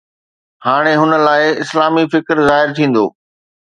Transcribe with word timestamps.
هاڻي 0.65 0.93
هن 1.01 1.11
لاءِ 1.27 1.45
اسلامي 1.63 2.05
فڪر 2.13 2.45
ظاهر 2.51 2.77
ٿيندو 2.81 3.05